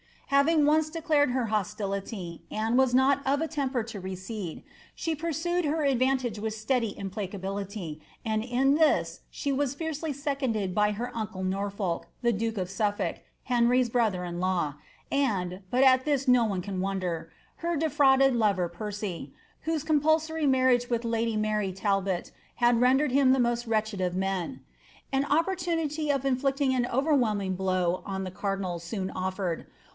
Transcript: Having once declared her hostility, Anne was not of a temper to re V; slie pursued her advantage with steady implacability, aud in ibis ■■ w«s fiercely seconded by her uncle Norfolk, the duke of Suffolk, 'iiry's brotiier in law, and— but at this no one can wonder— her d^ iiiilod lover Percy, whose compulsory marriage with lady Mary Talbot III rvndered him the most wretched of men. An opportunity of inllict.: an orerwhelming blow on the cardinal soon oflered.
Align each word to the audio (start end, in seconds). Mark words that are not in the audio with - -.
Having 0.29 0.65
once 0.65 0.89
declared 0.89 1.31
her 1.31 1.47
hostility, 1.47 2.41
Anne 2.49 2.75
was 2.77 2.95
not 2.95 3.21
of 3.27 3.39
a 3.41 3.47
temper 3.49 3.83
to 3.83 3.99
re 3.99 4.15
V; 4.15 4.63
slie 4.97 5.19
pursued 5.19 5.65
her 5.65 5.83
advantage 5.83 6.39
with 6.39 6.53
steady 6.55 6.95
implacability, 6.97 7.99
aud 8.25 8.41
in 8.45 8.73
ibis 8.79 9.19
■■ 9.33 9.43
w«s 9.51 9.75
fiercely 9.75 10.11
seconded 10.13 10.73
by 10.73 10.93
her 10.93 11.15
uncle 11.15 11.43
Norfolk, 11.43 12.07
the 12.23 12.31
duke 12.31 12.57
of 12.57 12.67
Suffolk, 12.69 13.17
'iiry's 13.49 13.89
brotiier 13.91 14.27
in 14.27 14.39
law, 14.39 14.75
and— 15.11 15.61
but 15.69 15.83
at 15.83 16.05
this 16.05 16.27
no 16.27 16.45
one 16.45 16.61
can 16.61 16.79
wonder— 16.79 17.29
her 17.57 17.77
d^ 17.77 17.85
iiiilod 17.89 18.35
lover 18.35 18.69
Percy, 18.69 19.33
whose 19.63 19.83
compulsory 19.83 20.47
marriage 20.47 20.89
with 20.89 21.05
lady 21.05 21.35
Mary 21.37 21.71
Talbot 21.73 22.31
III 22.59 22.69
rvndered 22.69 23.11
him 23.11 23.33
the 23.33 23.39
most 23.39 23.67
wretched 23.67 24.01
of 24.01 24.15
men. 24.15 24.61
An 25.11 25.25
opportunity 25.25 26.09
of 26.09 26.23
inllict.: 26.23 26.61
an 26.73 26.85
orerwhelming 26.87 27.55
blow 27.55 28.01
on 28.03 28.23
the 28.23 28.31
cardinal 28.31 28.79
soon 28.79 29.09
oflered. 29.13 29.65